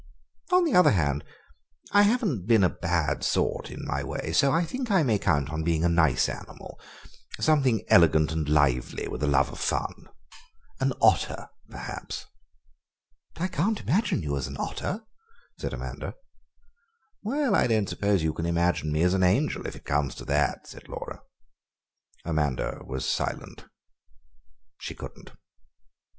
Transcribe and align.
On 0.51 0.65
the 0.65 0.73
other 0.73 0.89
hand, 0.93 1.23
I 1.91 2.01
haven't 2.01 2.47
been 2.47 2.63
a 2.63 2.71
bad 2.71 3.23
sort 3.23 3.69
in 3.69 3.85
my 3.85 4.03
way, 4.03 4.33
so 4.33 4.51
I 4.51 4.65
think 4.65 4.89
I 4.89 5.03
may 5.03 5.19
count 5.19 5.51
on 5.51 5.63
being 5.63 5.83
a 5.85 5.89
nice 5.89 6.27
animal, 6.27 6.81
something 7.39 7.83
elegant 7.87 8.31
and 8.31 8.49
lively, 8.49 9.07
with 9.07 9.21
a 9.21 9.27
love 9.27 9.51
of 9.51 9.59
fun. 9.59 10.09
An 10.79 10.91
otter, 10.99 11.49
perhaps." 11.69 12.25
"I 13.37 13.47
can't 13.47 13.79
imagine 13.79 14.23
you 14.23 14.35
as 14.37 14.47
an 14.47 14.57
otter," 14.57 15.03
said 15.59 15.71
Amanda. 15.71 16.15
"Well, 17.21 17.53
I 17.53 17.67
don't 17.67 17.87
suppose 17.87 18.23
you 18.23 18.33
can 18.33 18.47
imagine 18.47 18.91
me 18.91 19.03
as 19.03 19.13
an 19.13 19.21
angel, 19.21 19.67
if 19.67 19.75
it 19.75 19.85
comes 19.85 20.15
to 20.15 20.25
that," 20.25 20.65
said 20.65 20.89
Laura. 20.89 21.21
Amanda 22.25 22.81
was 22.87 23.05
silent. 23.07 23.65
She 24.79 24.95
couldn't. 24.95 25.33